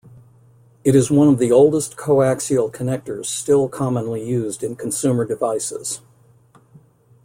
It 0.83 0.95
is 0.95 1.11
one 1.11 1.27
of 1.27 1.37
the 1.37 1.51
oldest 1.51 1.95
coaxial 1.95 2.71
connectors 2.73 3.27
still 3.27 3.69
commonly 3.69 4.27
used 4.27 4.63
in 4.63 4.75
consumer 4.75 5.25
devices. 5.25 6.01